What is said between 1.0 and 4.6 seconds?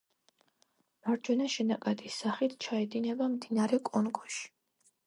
მარჯვენა შენაკადის სახით ჩაედინება მდინარე კონგოში.